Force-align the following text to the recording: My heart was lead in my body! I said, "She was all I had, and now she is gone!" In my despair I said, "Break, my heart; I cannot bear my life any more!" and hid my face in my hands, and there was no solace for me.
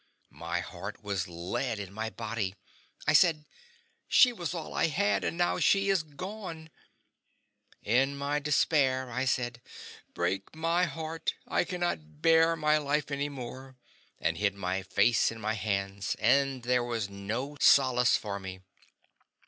My 0.33 0.61
heart 0.61 1.03
was 1.03 1.27
lead 1.27 1.77
in 1.77 1.93
my 1.93 2.09
body! 2.09 2.55
I 3.05 3.13
said, 3.13 3.45
"She 4.07 4.33
was 4.33 4.51
all 4.51 4.73
I 4.73 4.87
had, 4.87 5.23
and 5.23 5.37
now 5.37 5.59
she 5.59 5.91
is 5.91 6.01
gone!" 6.01 6.71
In 7.83 8.17
my 8.17 8.39
despair 8.39 9.11
I 9.11 9.25
said, 9.25 9.61
"Break, 10.15 10.55
my 10.55 10.85
heart; 10.85 11.35
I 11.47 11.65
cannot 11.65 12.19
bear 12.23 12.55
my 12.55 12.79
life 12.79 13.11
any 13.11 13.29
more!" 13.29 13.77
and 14.19 14.39
hid 14.39 14.55
my 14.55 14.81
face 14.81 15.29
in 15.31 15.39
my 15.39 15.53
hands, 15.53 16.15
and 16.17 16.63
there 16.63 16.83
was 16.83 17.07
no 17.07 17.55
solace 17.59 18.17
for 18.17 18.39
me. 18.39 18.61